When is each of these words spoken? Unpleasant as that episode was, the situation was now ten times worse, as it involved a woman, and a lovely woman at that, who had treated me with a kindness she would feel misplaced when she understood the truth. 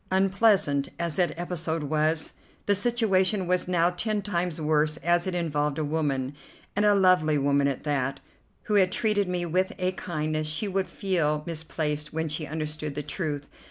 Unpleasant 0.09 0.89
as 0.97 1.17
that 1.17 1.37
episode 1.37 1.83
was, 1.83 2.33
the 2.65 2.73
situation 2.73 3.45
was 3.45 3.67
now 3.67 3.91
ten 3.91 4.23
times 4.23 4.59
worse, 4.59 4.97
as 4.97 5.27
it 5.27 5.35
involved 5.35 5.77
a 5.77 5.85
woman, 5.85 6.35
and 6.75 6.85
a 6.85 6.95
lovely 6.95 7.37
woman 7.37 7.67
at 7.67 7.83
that, 7.83 8.19
who 8.63 8.73
had 8.73 8.91
treated 8.91 9.27
me 9.29 9.45
with 9.45 9.73
a 9.77 9.91
kindness 9.91 10.47
she 10.47 10.67
would 10.67 10.87
feel 10.87 11.43
misplaced 11.45 12.11
when 12.11 12.27
she 12.27 12.47
understood 12.47 12.95
the 12.95 13.03
truth. 13.03 13.45